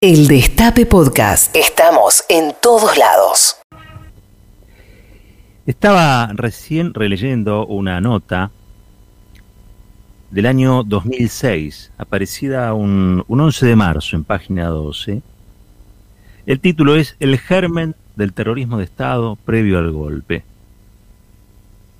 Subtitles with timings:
[0.00, 1.56] El Destape Podcast.
[1.56, 3.56] Estamos en todos lados.
[5.66, 8.52] Estaba recién releyendo una nota
[10.30, 15.20] del año 2006, aparecida un, 11 de marzo en página 12.
[16.46, 20.44] El título es El germen del terrorismo de Estado previo al golpe.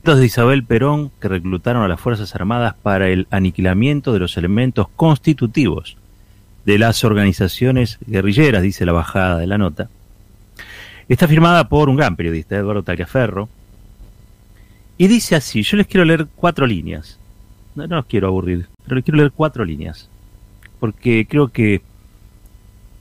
[0.04, 4.86] de Isabel Perón que reclutaron a las Fuerzas Armadas para el aniquilamiento de los elementos
[4.94, 5.96] constitutivos
[6.68, 9.88] de las organizaciones guerrilleras, dice la bajada de la nota.
[11.08, 13.48] Está firmada por un gran periodista, Eduardo Tagliaferro,
[14.98, 17.18] y dice así, yo les quiero leer cuatro líneas.
[17.74, 20.10] No, no los quiero aburrir, pero les quiero leer cuatro líneas,
[20.78, 21.80] porque creo que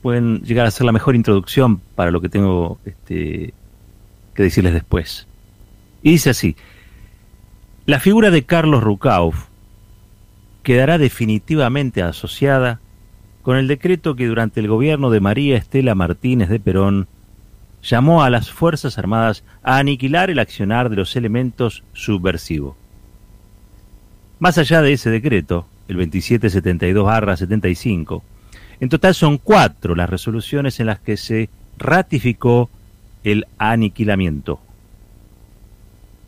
[0.01, 3.53] pueden llegar a ser la mejor introducción para lo que tengo este,
[4.33, 5.27] que decirles después.
[6.01, 6.55] Y dice así,
[7.85, 9.47] la figura de Carlos Rucauf
[10.63, 12.79] quedará definitivamente asociada
[13.47, 17.07] con el decreto que durante el gobierno de María Estela Martínez de Perón
[17.81, 22.75] llamó a las Fuerzas Armadas a aniquilar el accionar de los elementos subversivos.
[24.39, 28.21] Más allá de ese decreto, el 2772-75,
[28.81, 32.69] en total son cuatro las resoluciones en las que se ratificó
[33.23, 34.59] el aniquilamiento.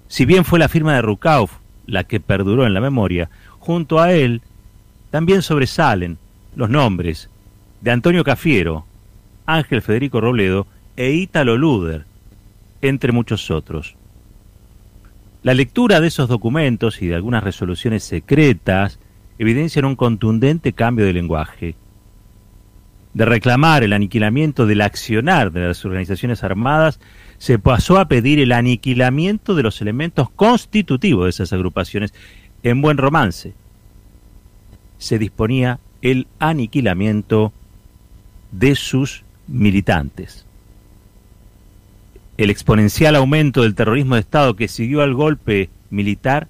[0.07, 1.51] Si bien fue la firma de Rukauf
[1.85, 4.41] la que perduró en la memoria, junto a él
[5.11, 6.17] también sobresalen
[6.55, 7.29] los nombres
[7.81, 8.85] de Antonio Cafiero,
[9.45, 12.05] Ángel Federico Robledo e Ítalo Luder,
[12.81, 13.95] entre muchos otros.
[15.41, 18.99] La lectura de esos documentos y de algunas resoluciones secretas
[19.37, 21.75] evidencian un contundente cambio de lenguaje.
[23.13, 26.99] De reclamar el aniquilamiento del accionar de las organizaciones armadas,
[27.37, 32.13] se pasó a pedir el aniquilamiento de los elementos constitutivos de esas agrupaciones.
[32.61, 33.53] En buen romance,
[34.97, 37.51] se disponía el aniquilamiento
[38.51, 40.45] de sus militantes.
[42.37, 46.47] El exponencial aumento del terrorismo de Estado que siguió al golpe militar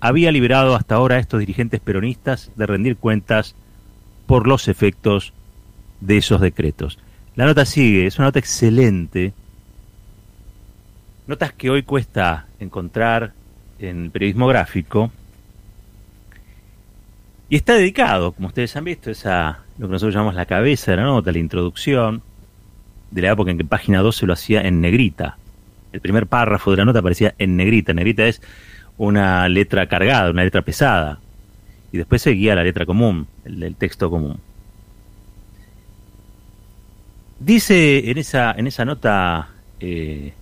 [0.00, 3.54] había liberado hasta ahora a estos dirigentes peronistas de rendir cuentas
[4.26, 5.32] por los efectos
[6.00, 6.98] de esos decretos.
[7.34, 9.32] La nota sigue, es una nota excelente.
[11.26, 13.32] Notas que hoy cuesta encontrar
[13.78, 15.10] en el periodismo gráfico,
[17.52, 20.92] y está dedicado, como ustedes han visto, es a lo que nosotros llamamos la cabeza
[20.92, 22.22] de la nota, la introducción,
[23.10, 25.36] de la época en que página 12 lo hacía en negrita.
[25.92, 27.92] El primer párrafo de la nota aparecía en negrita.
[27.92, 28.40] Negrita es
[28.96, 31.18] una letra cargada, una letra pesada.
[31.92, 34.38] Y después seguía la letra común, el, texto común.
[37.38, 40.32] Dice en esa, en esa nota eh,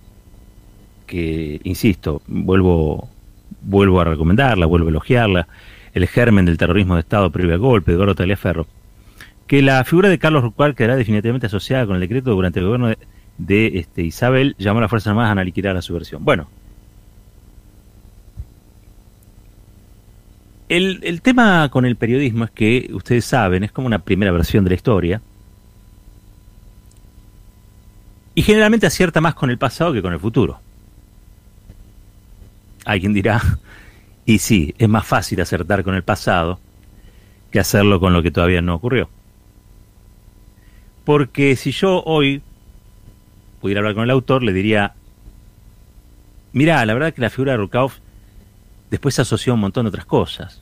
[1.05, 3.09] que, insisto, vuelvo,
[3.63, 5.49] vuelvo a recomendarla, vuelvo a elogiarla,
[5.93, 8.67] el germen del terrorismo de Estado previo al golpe, Eduardo Tagliaferro,
[9.47, 12.93] que la figura de Carlos Rucal quedará definitivamente asociada con el decreto durante el gobierno
[13.37, 16.23] de, este, Isabel, llamó a las Fuerzas Armadas a liquidar la subversión.
[16.23, 16.47] Bueno,
[20.69, 24.63] el, el tema con el periodismo es que, ustedes saben, es como una primera versión
[24.63, 25.21] de la historia,
[28.33, 30.59] y generalmente acierta más con el pasado que con el futuro.
[32.85, 33.41] Alguien dirá,
[34.31, 36.57] y sí, es más fácil acertar con el pasado
[37.51, 39.09] que hacerlo con lo que todavía no ocurrió.
[41.03, 42.41] Porque si yo hoy
[43.59, 44.93] pudiera hablar con el autor, le diría,
[46.53, 47.97] mira, la verdad que la figura de Rukauf
[48.89, 50.61] después se asoció a un montón de otras cosas.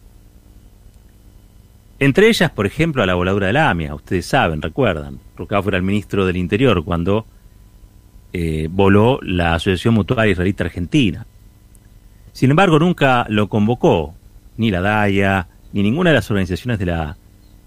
[2.00, 3.94] Entre ellas, por ejemplo, a la voladura de la AMIA.
[3.94, 5.20] Ustedes saben, recuerdan.
[5.38, 7.28] Rukauf era el ministro del Interior cuando
[8.34, 11.28] eh, voló la Asociación Mutual Israelita Argentina.
[12.40, 14.16] Sin embargo, nunca lo convocó
[14.56, 17.18] ni la DAIA, ni ninguna de las organizaciones de la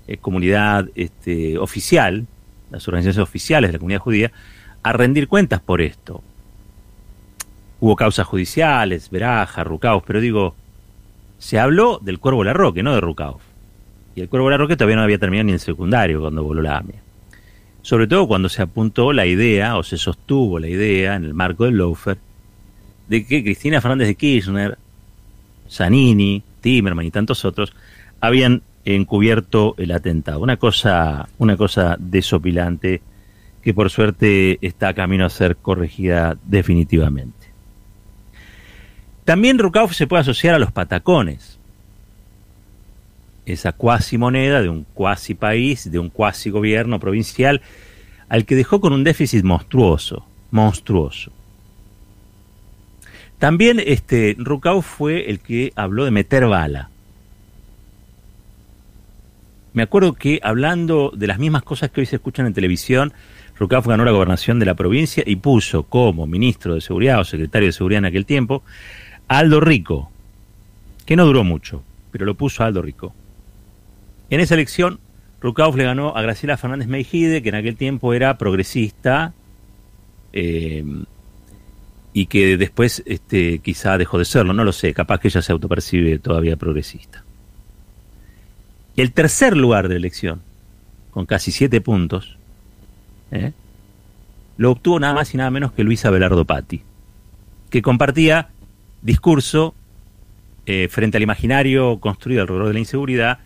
[0.08, 2.26] eh, comunidad este, oficial,
[2.70, 4.32] las organizaciones oficiales de la comunidad judía,
[4.82, 6.22] a rendir cuentas por esto.
[7.80, 10.54] Hubo causas judiciales, Veraja, Rucauf, pero digo,
[11.36, 13.42] se habló del Cuervo Larroque, no de Rucauf.
[14.14, 17.02] Y el Cuervo Larroque todavía no había terminado ni en secundario cuando voló la AMIA.
[17.82, 21.66] Sobre todo cuando se apuntó la idea, o se sostuvo la idea, en el marco
[21.66, 22.16] del Loafer,
[23.08, 24.78] de que Cristina Fernández de Kirchner,
[25.70, 27.72] Zanini, Timerman y tantos otros
[28.20, 30.40] habían encubierto el atentado.
[30.40, 33.00] Una cosa, una cosa desopilante
[33.62, 37.52] que por suerte está camino a ser corregida definitivamente.
[39.24, 41.58] También Rukauf se puede asociar a los patacones,
[43.46, 47.60] esa cuasi moneda de un cuasi país, de un cuasi gobierno provincial,
[48.28, 51.32] al que dejó con un déficit monstruoso, monstruoso.
[53.42, 56.90] También este, Rucau fue el que habló de meter bala.
[59.72, 63.12] me acuerdo que hablando de las mismas cosas que hoy se escuchan en televisión,
[63.58, 67.66] Rucauf ganó la gobernación de la provincia y puso como ministro de Seguridad o secretario
[67.66, 68.62] de Seguridad en aquel tiempo
[69.26, 70.12] a Aldo Rico,
[71.04, 73.12] que no duró mucho, pero lo puso a Aldo Rico.
[74.30, 75.00] En esa elección,
[75.40, 79.34] Rucauf le ganó a Graciela Fernández Meijide, que en aquel tiempo era progresista
[80.32, 80.84] eh,
[82.12, 85.52] y que después este, quizá dejó de serlo, no lo sé, capaz que ella se
[85.52, 87.24] autopercibe todavía progresista.
[88.96, 90.42] El tercer lugar de la elección,
[91.10, 92.36] con casi siete puntos,
[93.30, 93.52] ¿eh?
[94.58, 96.82] lo obtuvo nada más y nada menos que Luisa Belardo Patti,
[97.70, 98.50] que compartía
[99.00, 99.74] discurso
[100.66, 103.38] eh, frente al imaginario construido alrededor de la inseguridad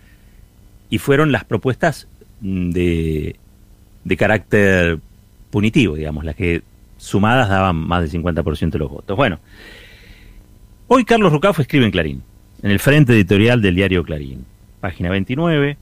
[0.91, 2.09] y fueron las propuestas
[2.41, 3.37] mm, de,
[4.05, 4.99] de carácter
[5.51, 6.63] punitivo, digamos, las que
[6.97, 9.17] sumadas daban más del 50% de los votos.
[9.17, 9.39] Bueno,
[10.89, 12.23] hoy Carlos Rucafo escribe en Clarín,
[12.63, 14.45] en el frente editorial del diario Clarín,
[14.81, 15.77] página 29,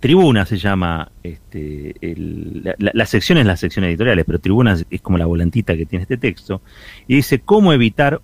[0.00, 1.94] Tribuna se llama, este,
[2.78, 6.62] la, sección es editoriales, pero Tribuna es como la volantita que tiene este texto,
[7.06, 8.22] y dice, ¿cómo evitar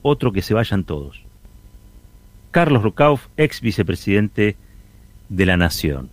[0.00, 1.22] otro que se vayan todos?
[2.50, 4.56] Carlos Rucauf, ex vicepresidente
[5.28, 6.08] de la Nación.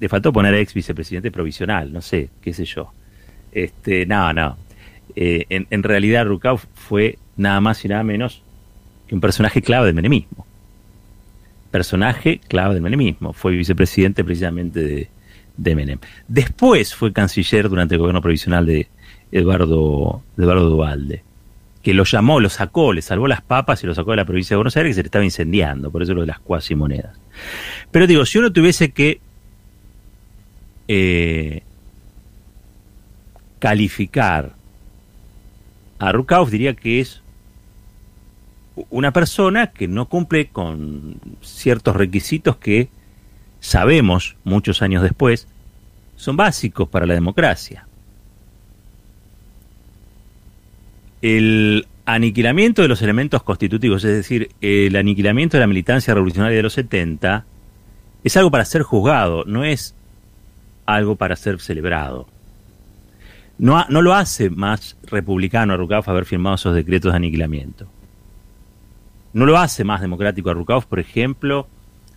[0.00, 2.92] Le faltó poner ex vicepresidente provisional, no sé, qué sé yo.
[3.52, 4.56] Este, no, no.
[5.16, 8.42] Eh, en, realidad Rucauf fue nada más y nada menos
[9.08, 10.46] que un personaje clave del menemismo
[11.70, 13.32] personaje clave del menemismo.
[13.32, 15.08] Fue vicepresidente precisamente de,
[15.56, 15.98] de Menem.
[16.28, 18.88] Después fue canciller durante el gobierno provisional de
[19.32, 21.22] Eduardo, de Eduardo Duvalde,
[21.82, 24.54] que lo llamó, lo sacó, le salvó las papas y lo sacó de la provincia
[24.54, 27.16] de Buenos Aires que se le estaba incendiando, por eso lo de las cuasi monedas.
[27.90, 29.20] Pero digo, si uno tuviese que
[30.88, 31.62] eh,
[33.60, 34.54] calificar
[36.00, 37.22] a Rukauf, diría que es
[38.88, 42.88] una persona que no cumple con ciertos requisitos que
[43.60, 45.46] sabemos muchos años después
[46.16, 47.86] son básicos para la democracia.
[51.22, 56.62] El aniquilamiento de los elementos constitutivos, es decir, el aniquilamiento de la militancia revolucionaria de
[56.62, 57.44] los 70,
[58.24, 59.94] es algo para ser juzgado, no es
[60.86, 62.26] algo para ser celebrado.
[63.60, 67.86] No, no lo hace más republicano a Rucaf haber firmado esos decretos de aniquilamiento.
[69.34, 71.68] No lo hace más democrático a Rucauf, por ejemplo,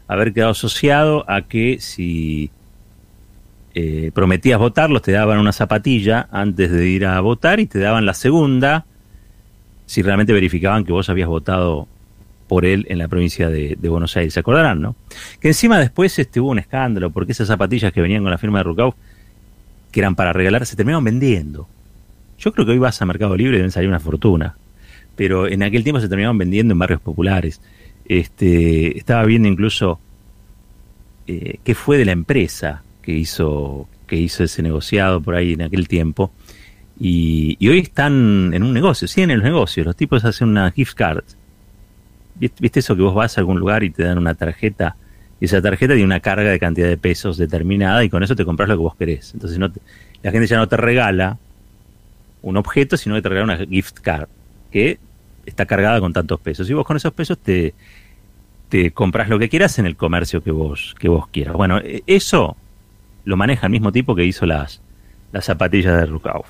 [0.07, 2.49] haber quedado asociado a que si
[3.75, 8.05] eh, prometías votarlos te daban una zapatilla antes de ir a votar y te daban
[8.05, 8.85] la segunda
[9.85, 11.89] si realmente verificaban que vos habías votado
[12.47, 14.33] por él en la provincia de, Buenos Aires.
[14.33, 14.95] ¿Se acordarán, no?
[15.41, 18.59] Que encima después este, hubo un escándalo porque esas zapatillas que venían con la firma
[18.59, 18.95] de Rucauf,
[19.93, 21.69] que eran para regalar, se terminaron vendiendo.
[22.37, 24.57] Yo creo que hoy vas a Mercado Libre y deben salir una fortuna
[25.15, 27.61] pero en aquel tiempo se terminaban vendiendo en barrios populares.
[28.05, 29.99] Este, estaba viendo incluso
[31.27, 35.61] eh, qué fue de la empresa que hizo, que hizo ese negociado por ahí en
[35.61, 36.31] aquel tiempo.
[36.99, 39.85] Y, hoy están en un negocio, siguen en los negocios.
[39.85, 41.23] Los tipos hacen una gift card.
[42.35, 44.95] ¿Viste eso que vos vas a algún lugar y te dan una tarjeta?
[45.43, 48.45] Y esa tarjeta tiene una carga de cantidad de pesos determinada y con eso te
[48.45, 49.33] compras lo que vos querés.
[49.33, 49.69] Entonces no
[50.21, 51.37] la gente ya no te regala
[52.41, 54.29] un objeto, sino que te regala una gift card
[54.71, 54.99] que
[55.45, 56.69] está cargada con tantos pesos.
[56.69, 57.73] Y vos con esos pesos te,
[58.69, 61.55] te compras lo que quieras en el comercio que vos, que vos quieras.
[61.55, 62.55] Bueno, e, eso
[63.25, 64.79] lo maneja el mismo tipo que hizo las,
[65.33, 66.47] las zapatillas de Rukauf.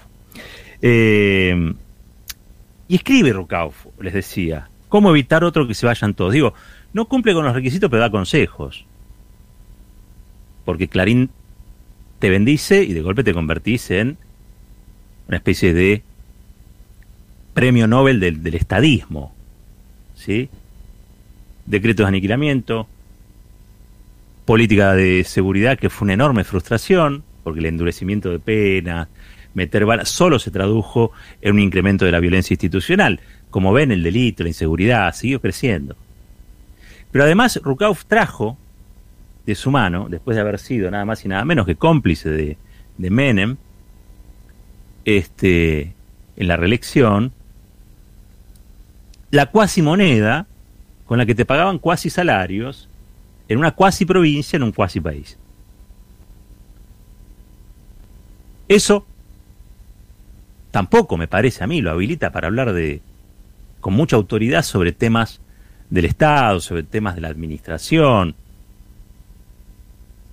[0.83, 1.73] Eh,
[2.87, 6.33] y escribe Rukauf, les decía, ¿cómo evitar otro que se vayan todos?
[6.33, 6.53] Digo,
[6.93, 8.85] no cumple con los requisitos, pero da consejos.
[10.65, 11.31] Porque Clarín
[12.19, 14.19] te bendice y de golpe te convertís en
[15.27, 16.03] una especie de
[17.55, 19.33] premio Nobel del, estadismo,
[20.13, 20.47] ¿sí?
[21.65, 22.87] Decretos de aniquilamiento,
[24.45, 29.07] política de seguridad que fue una enorme frustración, porque el endurecimiento de penas,
[29.55, 33.21] meter balas, solo se tradujo en un incremento de la violencia institucional.
[33.53, 35.95] Como ven, el delito, la inseguridad, siguió creciendo.
[37.11, 38.57] Pero además, Rukauf trajo
[39.45, 42.57] de su mano, después de haber sido nada más y nada menos que cómplice de,
[42.97, 43.57] de Menem,
[45.05, 45.93] este,
[46.35, 47.31] en la reelección,
[49.29, 50.47] la cuasi moneda
[51.05, 52.89] con la que te pagaban cuasi salarios
[53.47, 55.37] en una cuasi provincia, en un cuasi país.
[58.67, 59.05] Eso
[60.71, 63.03] tampoco me parece a mí, lo habilita para hablar de
[63.83, 65.41] con mucha autoridad sobre temas
[65.89, 68.33] del Estado, sobre temas de la administración.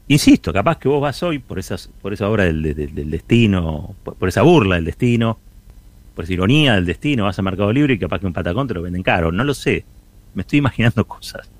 [0.07, 2.63] Insisto, capaz que vos vas hoy por esas, por esa obra del,
[3.11, 5.37] destino, por esa burla del destino,
[6.15, 8.75] por esa ironía del destino, vas a Mercado Libre y capaz que un patacón te
[8.75, 9.33] lo venden caro.
[9.33, 9.85] No lo sé.
[10.33, 11.51] Me estoy imaginando cosas.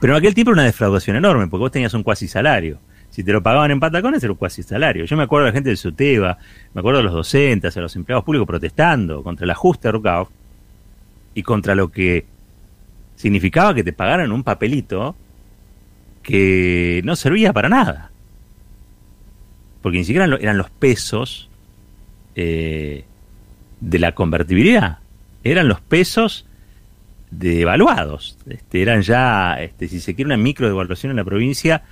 [0.00, 2.78] Pero en aquel tiempo era una defraudación enorme, porque vos tenías un cuasi salario.
[3.10, 5.04] Si te lo pagaban en patacones era un cuasi salario.
[5.04, 6.38] Yo me acuerdo de la gente del SUTEBA,
[6.72, 10.28] me acuerdo de los docentes, de los empleados públicos protestando contra el ajuste de Rukav
[11.34, 12.26] y contra lo que
[13.16, 15.16] significaba que te pagaran un papelito
[16.22, 18.10] que no servía para nada.
[19.82, 21.50] Porque ni siquiera eran los pesos
[22.34, 23.04] eh,
[23.80, 24.98] de la convertibilidad,
[25.42, 26.46] eran los pesos
[27.30, 28.38] devaluados.
[28.48, 31.82] Este, eran ya, este, si se quiere, una micro devaluación en la provincia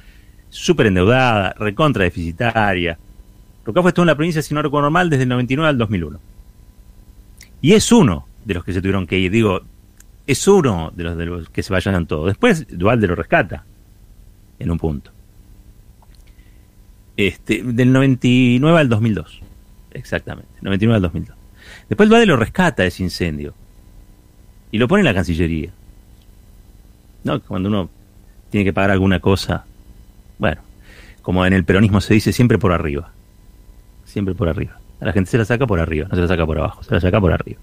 [0.48, 2.98] súper endeudada, recontra deficitaria.
[3.64, 6.20] Rocafo estuvo en la provincia, si no recuerdo mal, desde el 99 al 2001.
[7.60, 9.30] Y es uno de los que se tuvieron que ir.
[9.30, 9.60] Digo,
[10.26, 12.26] es uno de los, de los que se vayan todos.
[12.26, 13.64] Después, Dualde lo rescata
[14.58, 15.10] en un punto.
[17.16, 19.40] Este, del 99 al 2002.
[19.92, 21.36] Exactamente, 99 al 2002.
[21.88, 23.54] Después Dualde lo rescata ese incendio
[24.70, 25.70] y lo pone en la Cancillería.
[27.24, 27.40] ¿No?
[27.40, 27.90] Cuando uno
[28.50, 29.64] tiene que pagar alguna cosa,
[30.38, 30.62] bueno,
[31.20, 33.12] como en el peronismo se dice, siempre por arriba.
[34.04, 34.81] Siempre por arriba.
[35.02, 37.00] La gente se la saca por arriba, no se la saca por abajo, se la
[37.00, 37.60] saca por arriba.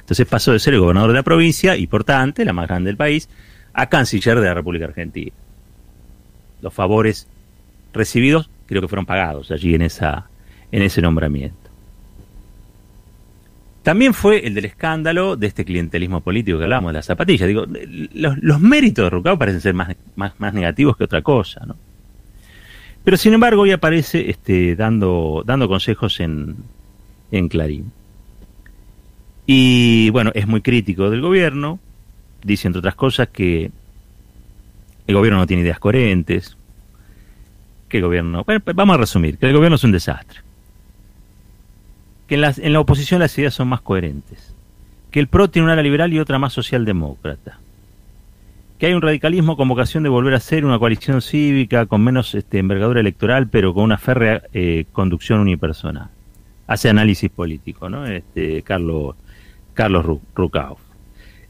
[0.00, 2.88] Entonces pasó de ser el gobernador de la provincia y, por tanto, la más grande
[2.88, 3.28] del país,
[3.72, 5.32] a canciller de la República Argentina.
[6.60, 7.26] Los favores
[7.94, 10.28] recibidos creo que fueron pagados allí en, esa,
[10.70, 11.56] en ese nombramiento.
[13.82, 17.48] También fue el del escándalo de este clientelismo político que hablábamos de las zapatillas.
[17.48, 17.66] Digo,
[18.12, 21.76] los, méritos de Rucao parecen ser más, más, negativos que otra cosa, ¿no?
[23.02, 26.54] Pero sin embargo hoy aparece este, dando, dando consejos en,
[27.32, 27.90] en Clarín.
[29.46, 31.80] Y bueno, es muy crítico del gobierno,
[32.44, 33.72] dice entre otras cosas que
[35.08, 36.56] el gobierno no tiene ideas coherentes,
[37.88, 40.42] que el gobierno, bueno, vamos a resumir, que el gobierno es un desastre
[42.32, 44.54] que en la, oposición las ideas son más coherentes,
[45.10, 47.58] que el PRO tiene una ala liberal y otra más socialdemócrata,
[48.78, 52.34] que hay un radicalismo con vocación de volver a ser una coalición cívica con menos
[52.34, 56.08] este, envergadura electoral, pero con una férrea eh, conducción unipersonal.
[56.66, 58.06] Hace análisis político, ¿no?
[58.06, 59.16] Este, Carlos,
[59.74, 60.06] Carlos.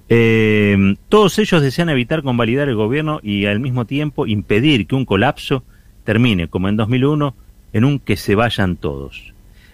[0.08, 5.04] Eh, todos ellos desean evitar convalidar el gobierno y al mismo tiempo impedir que un
[5.04, 5.64] colapso
[6.04, 7.34] termine, como en 2001,
[7.72, 9.32] en un que se vayan todos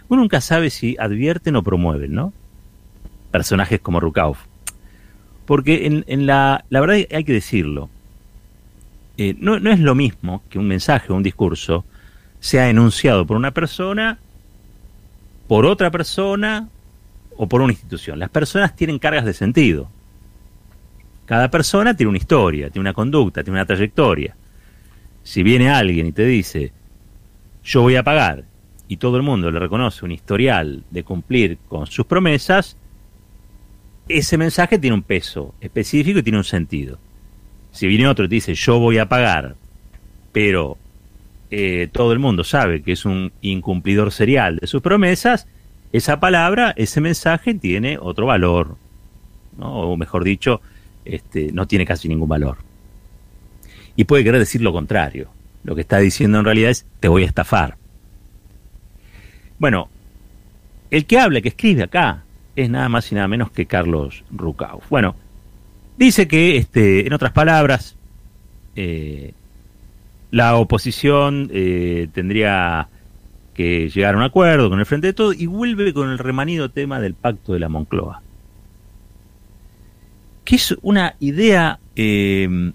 [0.08, 2.32] uno nunca sabe si advierten o promueven, ¿no?
[3.30, 4.38] Personajes como Rukauf.
[5.44, 7.88] Porque en, la, la verdad hay que decirlo,
[9.16, 11.84] eh, no, no es lo mismo que un mensaje o un discurso
[12.40, 14.18] sea enunciado por una persona,
[15.48, 16.68] por otra persona
[17.36, 18.18] o por una institución.
[18.18, 19.88] Las personas tienen cargas de sentido.
[21.24, 24.36] Cada persona tiene una historia, tiene una conducta, tiene una trayectoria.
[25.22, 26.72] Si viene alguien y te dice,
[27.64, 28.44] yo voy a pagar
[28.88, 32.76] y todo el mundo le reconoce un historial de cumplir con sus promesas,
[34.08, 36.98] ese mensaje tiene un peso específico y tiene un sentido.
[37.72, 39.54] Si viene otro y te dice yo voy a pagar,
[40.32, 40.78] pero
[41.50, 45.46] eh, todo el mundo sabe que es un incumplidor serial de sus promesas,
[45.92, 48.76] esa palabra, ese mensaje tiene otro valor,
[49.58, 50.60] o mejor dicho,
[51.04, 52.58] este, no tiene casi ningún valor.
[53.96, 55.28] Y puede querer decir lo contrario.
[55.64, 57.76] Lo que está diciendo en realidad es te voy a estafar.
[59.58, 59.88] Bueno,
[60.90, 62.22] el que habla, que escribe acá,
[62.54, 64.82] es nada más y nada menos que Carlos Rucau.
[64.88, 65.16] Bueno,
[65.96, 67.96] dice que, este, en otras palabras,
[68.76, 69.32] eh,
[70.30, 72.88] la oposición eh, tendría
[73.54, 76.70] que llegar a un acuerdo con el Frente de Todo y vuelve con el remanido
[76.70, 78.22] tema del pacto de la Moncloa.
[80.44, 82.72] Que es una idea, eh,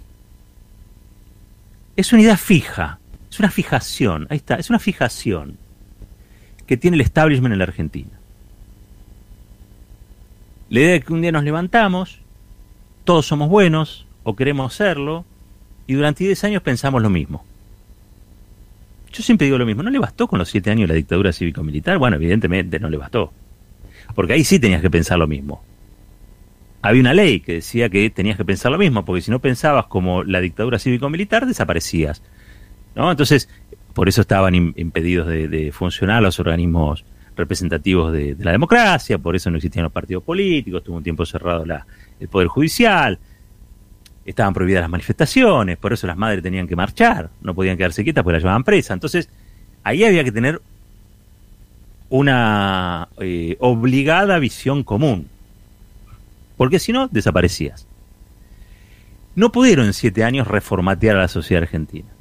[1.96, 2.98] es una idea fija,
[3.30, 5.56] es una fijación, ahí está, es una fijación
[6.66, 8.10] que tiene el establishment en la Argentina.
[10.70, 12.20] La idea de que un día nos levantamos,
[13.04, 15.24] todos somos buenos o queremos serlo,
[15.86, 17.44] y durante 10 años pensamos lo mismo.
[19.12, 21.98] Yo siempre digo lo mismo, ¿no le bastó con los 7 años la dictadura cívico-militar?
[21.98, 23.32] Bueno, evidentemente no le bastó.
[24.14, 25.62] Porque ahí sí tenías que pensar lo mismo.
[26.82, 29.86] Había una ley que decía que tenías que pensar lo mismo, porque si no pensabas
[29.86, 32.22] como la dictadura cívico-militar, desaparecías.
[32.94, 33.10] ¿no?
[33.10, 33.48] Entonces,
[33.94, 37.04] por eso estaban impedidos de, funcionar los organismos
[37.36, 41.64] representativos de, la democracia, por eso no existían los partidos políticos, tuvo un tiempo cerrado
[42.20, 43.18] el Poder Judicial,
[44.24, 48.24] estaban prohibidas las manifestaciones, por eso las madres tenían que marchar, no podían quedarse quietas
[48.24, 48.94] porque las llevaban presa.
[48.94, 49.28] Entonces,
[49.82, 50.60] ahí había que tener
[52.08, 55.28] una eh, obligada visión común,
[56.56, 57.86] porque si no, desaparecías.
[59.34, 62.13] No pudieron en siete años reformatear a la sociedad argentina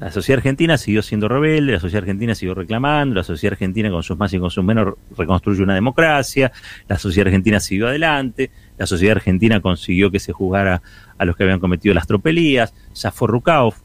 [0.00, 4.02] La sociedad argentina siguió siendo rebelde, la sociedad argentina siguió reclamando, la sociedad argentina con
[4.02, 6.52] sus más y con sus menos reconstruye una democracia,
[6.88, 10.80] la sociedad argentina siguió adelante, la sociedad argentina consiguió que se juzgara
[11.18, 13.76] a los que habían cometido las tropelías, zafó Rukauf.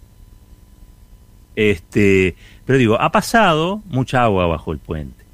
[1.58, 5.26] Este, pero digo, ha pasado mucha agua bajo el puente.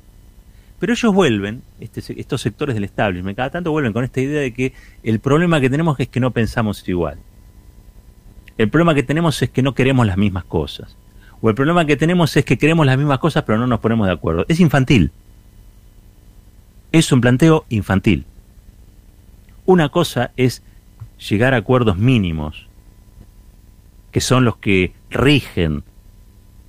[0.79, 4.51] Pero ellos vuelven, este, estos sectores del establishment, cada tanto vuelven con esta idea de
[4.51, 4.73] que
[5.03, 7.19] el problema que tenemos es que no pensamos igual.
[8.57, 10.95] El problema que tenemos es que no queremos las mismas cosas.
[11.41, 14.07] O el problema que tenemos es que queremos las mismas cosas pero no nos ponemos
[14.07, 14.45] de acuerdo.
[14.47, 15.11] Es infantil.
[16.91, 18.25] Es un planteo infantil.
[19.65, 20.61] Una cosa es
[21.29, 22.67] llegar a acuerdos mínimos,
[24.11, 25.83] que son los que rigen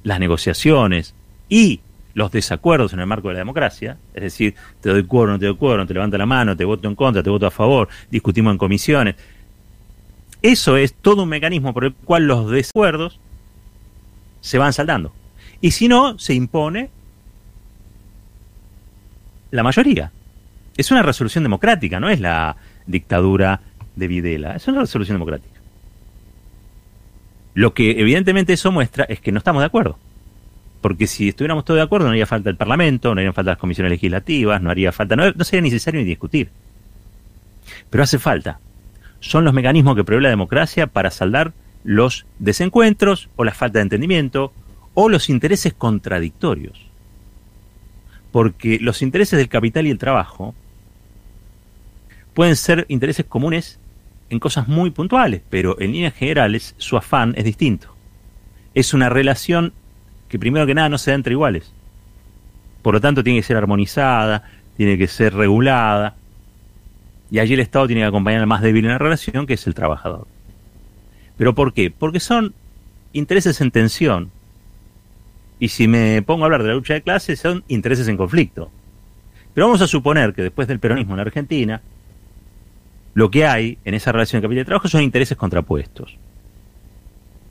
[0.05, 1.15] las negociaciones
[1.49, 1.81] y
[2.15, 5.47] los desacuerdos en el marco de la democracia, es decir, te doy cuerno, no te
[5.47, 8.53] doy cuerno, te levanto la mano, te voto en contra, te voto a favor, discutimos
[8.53, 9.17] en comisiones.
[10.43, 13.19] Eso es todo un mecanismo por el cual los desacuerdos
[14.41, 15.13] se van saldando.
[15.61, 16.91] Y si no, se impone
[19.53, 20.11] la mayoría.
[20.77, 22.57] Es una resolución democrática, no es la
[22.87, 23.61] dictadura
[23.95, 25.61] de Videla, es una resolución democrática.
[27.55, 29.99] Lo que evidentemente eso muestra es que no estamos de acuerdo.
[30.81, 33.59] Porque si estuviéramos todos de acuerdo, no haría falta el Parlamento, no harían falta las
[33.59, 36.49] comisiones legislativas, no haría falta, no, sería necesario ni discutir.
[37.89, 38.59] Pero hace falta.
[39.23, 41.53] Son los mecanismos que prevé la democracia para saldar
[41.85, 44.53] los desencuentros o la falta de entendimiento
[44.95, 46.87] o los intereses contradictorios.
[48.33, 50.55] Porque los intereses del capital y el trabajo
[52.35, 53.79] pueden ser intereses comunes
[54.29, 57.95] en cosas muy puntuales, pero en líneas generales su afán es distinto.
[58.75, 59.73] Es una relación
[60.29, 61.73] que primero que nada no se da entre iguales.
[62.83, 66.17] Por lo tanto, tiene que ser armonizada, tiene que ser regulada.
[67.33, 69.67] Y allí el Estado tiene que acompañar al más débil en la relación, que es
[69.67, 70.27] el trabajador.
[71.39, 71.91] ¿Pero por qué?
[71.91, 72.53] Porque son
[73.15, 74.31] intereses en tensión.
[75.59, 78.71] Y si me pongo a hablar de la lucha de clases, son intereses en conflicto.
[79.55, 81.81] Pero vamos a suponer que después del peronismo en Argentina,
[83.15, 86.19] lo que hay en esa relación de capital y trabajo son intereses contrapuestos.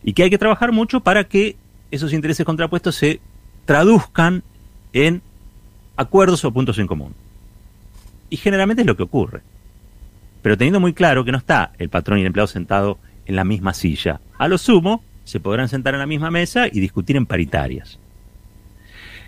[0.03, 1.55] Y que hay que trabajar mucho para que
[1.89, 3.19] esos intereses contrapuestos se
[3.65, 4.43] traduzcan
[4.93, 5.23] en
[5.95, 7.15] acuerdos o puntos en común.
[8.29, 9.41] Y generalmente es lo que ocurre.
[10.41, 13.43] Pero teniendo muy claro que no está el patrón y el empleado sentado en la
[13.43, 14.19] misma silla.
[14.37, 17.99] A lo sumo, se podrán sentar en la misma mesa y discutir en paritarias.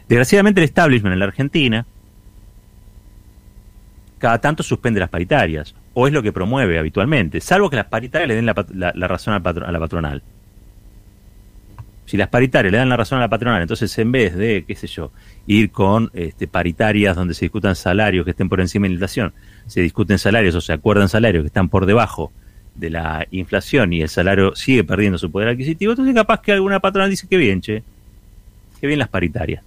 [0.07, 1.85] Desgraciadamente el establishment en la Argentina
[4.23, 8.29] cada tanto suspende las paritarias, o es lo que promueve habitualmente, salvo que las paritarias
[8.29, 8.53] le den la,
[9.05, 10.23] razón a la patronal.
[12.05, 14.75] Si las paritarias le dan la razón a la patronal, entonces en vez de, qué
[14.75, 15.11] sé yo,
[15.45, 19.33] ir con este, paritarias donde se discutan salarios que estén por encima de la inflación,
[19.67, 22.31] se discuten salarios o se acuerdan salarios que están por debajo
[22.75, 26.79] de la inflación y el salario sigue perdiendo su poder adquisitivo, entonces capaz que alguna
[26.79, 27.83] patronal dice que bien, che,
[28.79, 29.63] que bien las paritarias.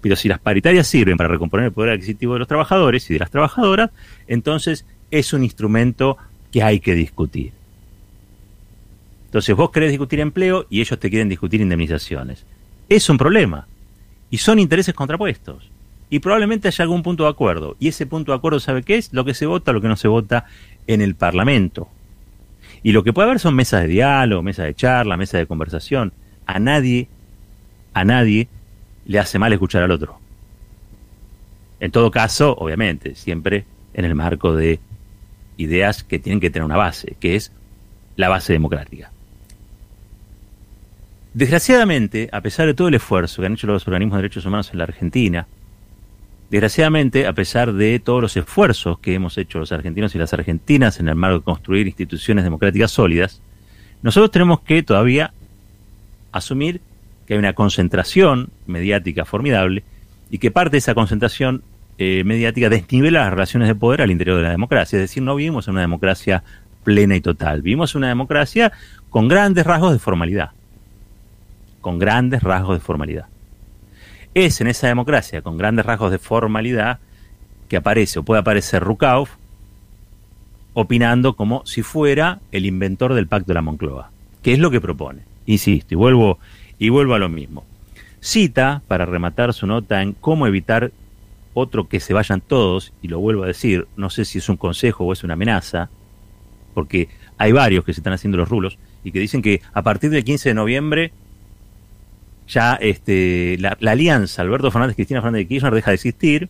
[0.00, 3.20] Pero si las paritarias sirven para recomponer el poder adquisitivo de los trabajadores y de
[3.20, 3.90] las trabajadoras,
[4.26, 6.16] entonces es un instrumento
[6.52, 7.52] que hay que discutir.
[9.26, 12.44] Entonces vos querés discutir empleo y ellos te quieren discutir indemnizaciones.
[12.88, 13.66] Es un problema.
[14.30, 15.70] Y son intereses contrapuestos.
[16.10, 17.76] Y probablemente haya algún punto de acuerdo.
[17.78, 19.12] Y ese punto de acuerdo, ¿sabe qué es?
[19.12, 20.46] Lo que se vota, lo que no se vota
[20.86, 21.88] en el Parlamento.
[22.82, 26.12] Y lo que puede haber son mesas de diálogo, mesas de charla, mesas de conversación.
[26.46, 27.08] A nadie,
[27.92, 28.48] a nadie
[29.04, 30.18] le hace mal escuchar al otro.
[31.80, 34.80] En todo caso, obviamente, siempre en el marco de
[35.56, 37.52] ideas que tienen que tener una base, que es
[38.16, 39.10] la base democrática.
[41.34, 44.70] Desgraciadamente, a pesar de todo el esfuerzo que han hecho los organismos de derechos humanos
[44.72, 45.46] en la Argentina,
[46.50, 51.00] desgraciadamente, a pesar de todos los esfuerzos que hemos hecho los argentinos y las argentinas
[51.00, 53.40] en el marco de construir instituciones democráticas sólidas,
[54.02, 55.32] nosotros tenemos que todavía
[56.32, 56.80] asumir
[57.26, 59.82] que hay una concentración mediática formidable
[60.30, 61.62] y que parte de esa concentración
[61.98, 64.96] eh, mediática desnivela las relaciones de poder al interior de la democracia.
[64.96, 66.44] Es decir, no vivimos en una democracia
[66.84, 68.72] plena y total, vivimos en una democracia
[69.10, 70.50] con grandes rasgos de formalidad
[71.80, 73.26] con grandes rasgos de formalidad.
[74.38, 77.00] Es en esa democracia con grandes rasgos de formalidad
[77.68, 79.30] que aparece o puede aparecer Rukauf
[80.74, 84.80] opinando como si fuera el inventor del pacto de la Moncloa, que es lo que
[84.80, 85.22] propone.
[85.46, 86.38] Insisto, y vuelvo,
[86.78, 87.64] y vuelvo a lo mismo.
[88.20, 90.92] Cita, para rematar su nota, en cómo evitar
[91.52, 94.56] otro que se vayan todos, y lo vuelvo a decir, no sé si es un
[94.56, 95.90] consejo o es una amenaza,
[96.74, 100.10] porque hay varios que se están haciendo los rulos y que dicen que a partir
[100.10, 101.12] del 15 de noviembre
[102.48, 106.48] ya este, la, alianza Alberto Fernández Cristina Fernández de Kirchner deja de existir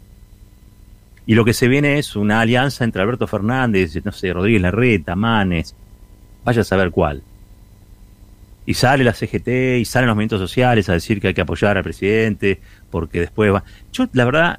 [1.27, 5.15] y lo que se viene es una alianza entre Alberto Fernández, no sé, Rodríguez Larreta,
[5.15, 5.75] Manes,
[6.43, 7.23] vaya a saber cuál.
[8.65, 11.77] Y sale la CGT y salen los movimientos sociales a decir que hay que apoyar
[11.77, 13.63] al presidente porque después va.
[13.93, 14.59] Yo, la verdad,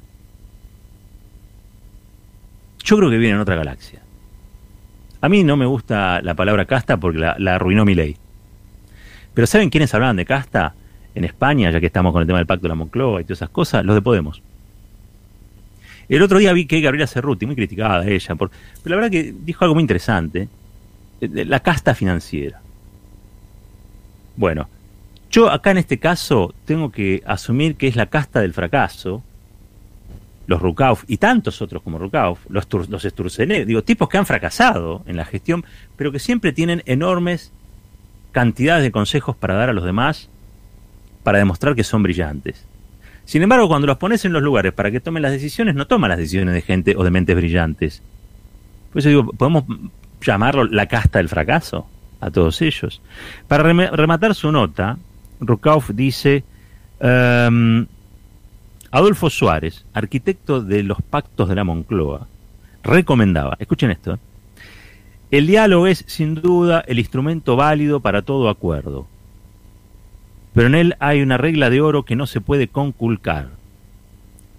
[2.84, 4.00] yo creo que viene en otra galaxia.
[5.20, 8.16] A mí no me gusta la palabra casta porque la, la arruinó mi ley.
[9.34, 10.74] Pero ¿saben quiénes hablaban de casta
[11.14, 13.38] en España, ya que estamos con el tema del pacto de la Moncloa y todas
[13.38, 13.84] esas cosas?
[13.84, 14.42] Los de Podemos.
[16.08, 18.50] El otro día vi que Gabriela Cerruti, muy criticada ella, por,
[18.82, 20.48] pero la verdad que dijo algo muy interesante,
[21.20, 22.60] la casta financiera.
[24.36, 24.68] Bueno,
[25.30, 29.22] yo acá en este caso tengo que asumir que es la casta del fracaso,
[30.48, 35.04] los Rukauf y tantos otros como Rukauf, los, los Sturzenegger, digo, tipos que han fracasado
[35.06, 35.64] en la gestión,
[35.96, 37.52] pero que siempre tienen enormes
[38.32, 40.28] cantidades de consejos para dar a los demás
[41.22, 42.64] para demostrar que son brillantes.
[43.24, 46.10] Sin embargo, cuando los pones en los lugares para que tomen las decisiones, no toman
[46.10, 48.02] las decisiones de gente o de mentes brillantes.
[48.92, 49.64] Por eso digo, podemos
[50.20, 51.86] llamarlo la casta del fracaso
[52.20, 53.00] a todos ellos.
[53.46, 54.98] Para rematar su nota,
[55.40, 56.44] Rukauf dice,
[57.00, 57.86] um,
[58.90, 62.26] Adolfo Suárez, arquitecto de los pactos de la Moncloa,
[62.82, 64.18] recomendaba, escuchen esto,
[65.30, 69.06] el diálogo es sin duda el instrumento válido para todo acuerdo,
[70.54, 73.50] pero en él hay una regla de oro que no se puede conculcar.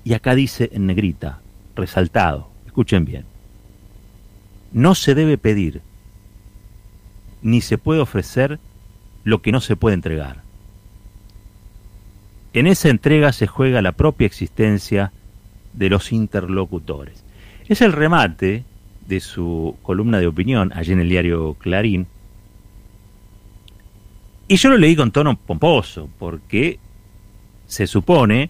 [0.04, 1.42] Y acá dice en negrita,
[1.76, 3.26] resaltado, escuchen bien,
[4.72, 5.82] no se debe pedir,
[7.42, 8.60] ni se puede ofrecer
[9.24, 10.42] lo que no se puede entregar.
[12.54, 15.12] En esa entrega se juega la propia existencia
[15.74, 17.24] de los interlocutores.
[17.68, 18.66] Es el remate
[19.08, 22.08] de su columna de opinión allí en el diario Clarín.
[24.52, 26.78] Y yo lo leí con tono pomposo, porque
[27.68, 28.50] se supone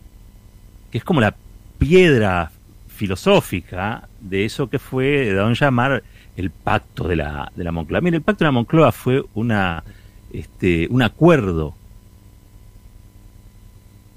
[0.90, 1.36] que es como la
[1.78, 2.52] piedra
[2.88, 6.02] filosófica de eso que fue dado a llamar
[6.36, 8.02] el pacto de la, de la Moncloa.
[8.02, 9.84] Mire, el pacto de la Moncloa fue una,
[10.34, 11.76] este, un acuerdo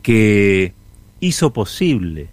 [0.01, 0.73] que
[1.21, 2.29] hizo posible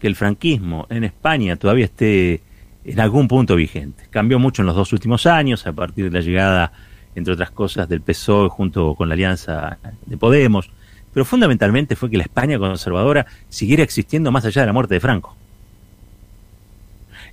[0.00, 2.40] que el franquismo en España todavía esté
[2.86, 4.04] en algún punto vigente.
[4.08, 6.72] Cambió mucho en los dos últimos años, a partir de la llegada,
[7.18, 10.70] entre otras cosas, del PSOE junto con la alianza de Podemos,
[11.12, 15.00] pero fundamentalmente fue que la España conservadora siguiera existiendo más allá de la muerte de
[15.00, 15.36] Franco.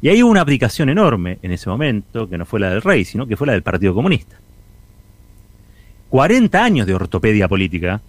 [0.02, 3.06] Y ahí hubo una aplicación enorme en ese momento, que no fue la del rey,
[3.06, 4.38] sino que fue la del Partido Comunista.
[6.10, 8.02] 40 años de ortopedia política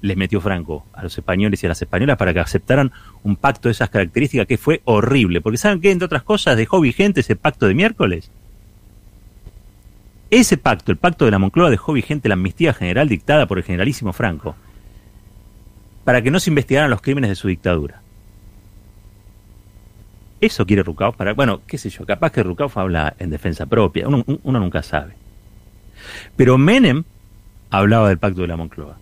[0.00, 3.68] les metió Franco a los españoles y a las españolas para que aceptaran un pacto
[3.68, 5.40] de esas características que fue horrible.
[5.40, 5.90] Porque ¿saben qué?
[5.90, 8.30] Entre otras cosas, dejó vigente ese pacto de miércoles.
[10.32, 13.64] Ese pacto, el pacto de la Moncloa, dejó vigente la amnistía general dictada por el
[13.64, 14.56] generalísimo Franco
[16.04, 18.00] para que no se investigaran los crímenes de su dictadura.
[20.40, 21.34] Eso quiere Rucauf para...
[21.34, 25.12] Bueno, qué sé yo, capaz que Rucauf habla en defensa propia, uno, uno nunca sabe.
[26.34, 27.04] Pero Menem
[27.70, 28.96] hablaba del pacto de la Moncloa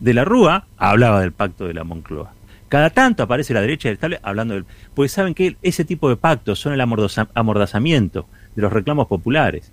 [0.00, 2.32] de la Rúa hablaba del pacto de la Moncloa.
[2.68, 4.66] Cada tanto aparece la derecha del estable hablando del...
[4.94, 9.72] Porque saben que ese tipo de pactos son el amordazamiento de los reclamos populares.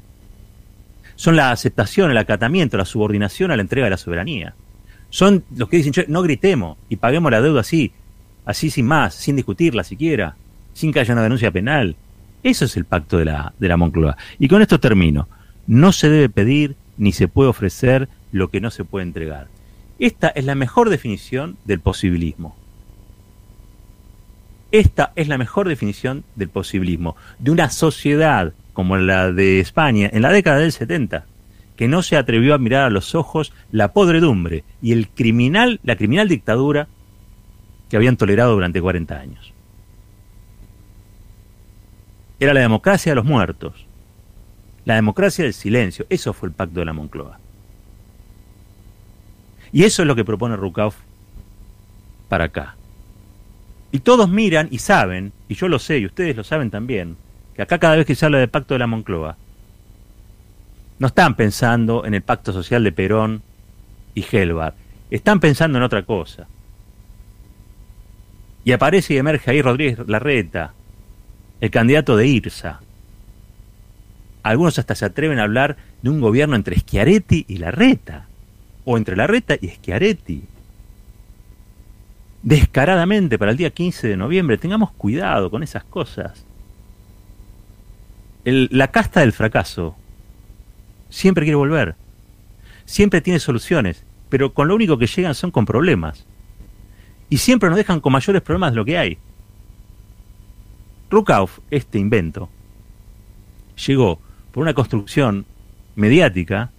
[1.16, 4.54] Son la aceptación, el acatamiento, la subordinación a la entrega de la soberanía.
[5.10, 7.94] Son los que dicen, no gritemos y paguemos la deuda así,
[8.46, 10.36] así sin más, sin discutirla siquiera,
[10.74, 11.96] sin que haya una denuncia penal.
[12.44, 14.18] Eso es el pacto de la, de la Moncloa.
[14.40, 15.28] Y con esto termino.
[15.68, 19.48] No se debe pedir ni se puede ofrecer lo que no se puede entregar.
[19.98, 22.56] Esta es la mejor definición del posibilismo.
[24.72, 30.22] Esta es la mejor definición del posibilismo, de una sociedad como la de España en
[30.22, 31.26] la década del 70,
[31.78, 35.96] que no se atrevió a mirar a los ojos la podredumbre y el criminal, la
[35.96, 36.88] criminal dictadura
[37.90, 39.54] que habían tolerado durante 40 años.
[42.40, 43.86] Era la democracia de los muertos,
[44.84, 47.40] la democracia del silencio, eso fue el pacto de la Moncloa.
[49.72, 50.98] Y eso es lo que propone Rukauf
[52.28, 52.76] para acá.
[53.94, 57.16] Y todos miran y saben, y yo lo sé, y ustedes lo saben también,
[57.56, 59.38] que acá cada vez que se habla del pacto de la Moncloa,
[61.00, 63.42] no están pensando en el pacto social de Perón
[64.14, 64.74] y Gelbar,
[65.10, 66.48] están pensando en otra cosa.
[68.64, 70.74] Y aparece y emerge ahí Rodríguez Larreta,
[71.62, 72.82] el candidato de IRSA.
[74.44, 78.28] Algunos hasta se atreven a hablar de un gobierno entre Schiaretti y Larreta
[78.84, 80.44] o entre Larreta y Schiaretti.
[82.44, 86.46] Descaradamente para el día 15 de noviembre, tengamos cuidado con esas cosas.
[88.46, 89.96] La casta del fracaso
[91.10, 91.96] siempre quiere volver,
[92.86, 96.26] siempre tiene soluciones, pero con lo único que llegan son con problemas.
[97.30, 99.18] Y siempre nos dejan con mayores problemas de lo que hay.
[101.10, 102.50] Rukauf, este invento,
[103.88, 104.20] llegó
[104.52, 105.46] por una construcción
[105.96, 106.72] mediática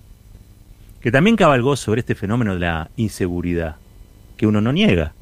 [1.01, 3.77] que también cabalgó sobre este fenómeno de la inseguridad,
[4.37, 5.15] que uno no niega,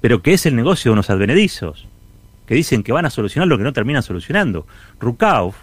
[0.00, 1.86] pero que es el negocio de unos advenedizos,
[2.50, 4.66] que dicen que van a solucionar lo que no terminan solucionando.
[4.98, 5.54] Rukauf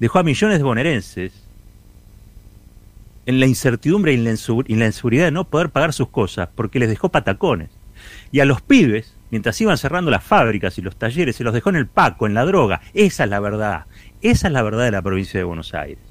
[0.00, 1.34] dejó a millones de bonaerenses
[3.26, 4.24] en la incertidumbre y en
[4.78, 7.68] la inseguridad de no poder pagar sus cosas porque les dejó patacones.
[8.30, 11.68] Y a los pibes, mientras iban cerrando las fábricas y los talleres, se los dejó
[11.68, 12.80] en el paco, en la droga.
[12.94, 13.84] Esa es la verdad.
[14.22, 16.02] Esa es la verdad de la provincia de Buenos Aires.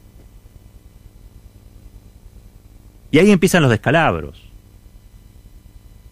[3.10, 4.40] Y ahí empiezan los descalabros.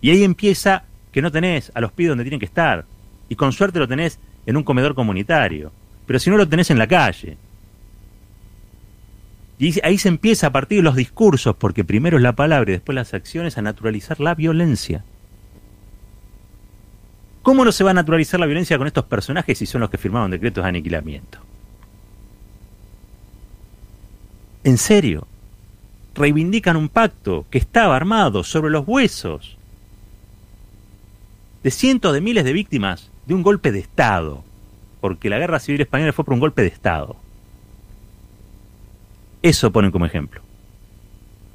[0.02, 2.86] Y ahí empieza que no tenés a los pibes donde tienen que estar.
[3.30, 5.72] Y con suerte lo tenés en un comedor comunitario.
[6.06, 7.38] Pero si no lo tenés en la calle.
[9.60, 12.74] Y ahí se empieza a partir de los discursos, porque primero es la palabra y
[12.74, 15.04] después las acciones, a naturalizar la violencia.
[17.42, 19.98] ¿Cómo no se va a naturalizar la violencia con estos personajes si son los que
[19.98, 21.40] firmaron decretos de aniquilamiento?
[24.64, 25.28] ¿En serio?
[26.16, 29.58] Reivindican un pacto que estaba armado sobre los huesos
[31.64, 34.44] de cientos de miles de víctimas de un golpe de Estado,
[35.02, 37.16] porque la guerra civil española fue por un golpe de Estado.
[39.44, 40.42] Eso ponen como ejemplo.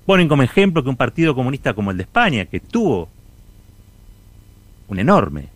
[0.07, 3.09] Ponen como ejemplo que un partido comunista como el de España, que tuvo
[4.87, 5.49] un enorme,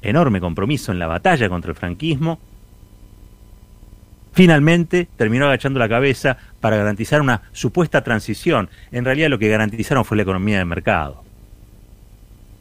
[0.00, 2.38] enorme compromiso en la batalla contra el franquismo,
[4.32, 8.70] finalmente terminó agachando la cabeza para garantizar una supuesta transición.
[8.92, 11.24] En realidad lo que garantizaron fue la economía de mercado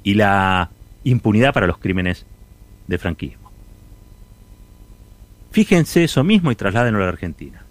[0.02, 0.72] y la
[1.04, 2.26] impunidad para los crímenes
[2.88, 3.52] de franquismo.
[5.52, 7.64] Fíjense eso mismo y trasládenlo a la Argentina.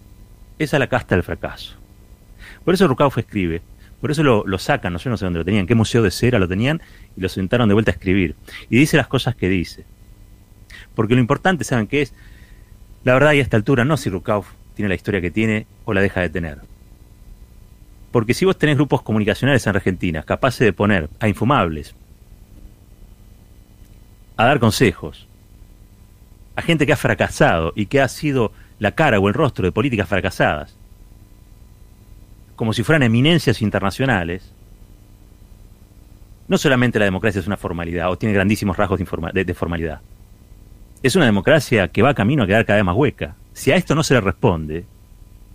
[0.59, 1.75] Esa es la casta del fracaso.
[2.65, 3.61] Por eso Rucauf escribe,
[4.01, 6.39] por eso lo, sacan, no sé, no sé dónde lo tenían, qué museo de cera
[6.39, 6.81] lo tenían
[7.15, 8.35] y lo sentaron de vuelta a escribir.
[8.69, 9.85] Y dice las cosas que dice.
[10.95, 12.13] Porque lo importante, ¿saben qué es?
[13.03, 15.93] La verdad, y a esta altura, no si Rukauf tiene la historia que tiene o
[15.93, 16.59] la deja de tener.
[18.11, 21.95] Porque si vos tenés grupos comunicacionales en Argentina capaces de poner a infumables,
[24.37, 25.27] a dar consejos,
[26.55, 29.71] a gente que ha fracasado y que ha sido la cara o el rostro de
[29.71, 30.75] políticas fracasadas,
[32.55, 34.53] como si fueran eminencias internacionales,
[36.47, 40.01] no solamente la democracia es una formalidad o tiene grandísimos rasgos de, formalidad.
[41.03, 43.35] Es una democracia que va camino a quedar cada vez más hueca.
[43.53, 44.85] Si a esto no se le responde,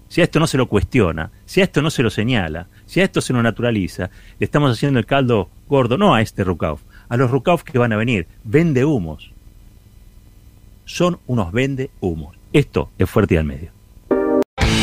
[0.08, 3.00] si a esto no se lo cuestiona, si a esto no se lo señala, si
[3.00, 6.82] a esto se lo naturaliza, le estamos haciendo el caldo gordo, no a este Rukauf,
[7.12, 8.26] a los Rukauf que van a venir.
[8.42, 9.30] Vende humos.
[10.86, 12.34] Son unos vende humos.
[12.54, 13.70] Esto es Fuerte y al Medio.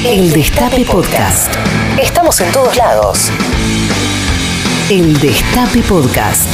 [0.06, 1.52] El Destape Podcast.
[2.00, 3.32] Estamos en todos lados.
[4.92, 6.46] El Destape Podcast.